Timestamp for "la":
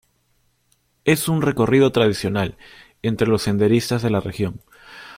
4.09-4.19